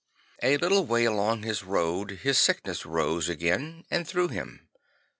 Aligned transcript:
A 0.41 0.47
Ii 0.51 0.57
ttle 0.57 0.83
wa 0.87 0.95
y 0.97 1.01
along 1.03 1.43
his 1.43 1.61
road 1.63 2.21
his 2.23 2.39
sickness 2.39 2.87
rose 2.87 3.29
again 3.29 3.85
and 3.91 4.07
threw 4.07 4.29
him. 4.29 4.67